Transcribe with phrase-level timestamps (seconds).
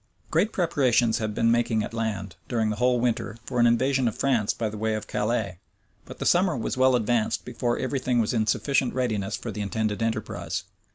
[0.31, 4.13] Great preparations had been making at land, during the whole winter, for an invasion on
[4.15, 5.59] France by the way of Calais;
[6.05, 9.61] but the summer was well advanced before every thing was in sufficient readiness for the
[9.61, 10.63] intended enterprise.